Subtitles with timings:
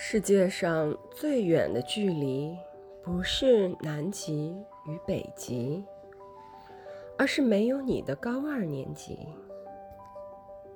[0.00, 2.56] 世界上最远的距离
[3.02, 4.56] 不是南极
[4.86, 5.84] 与北极
[7.18, 9.18] 而是没有你的高二年级。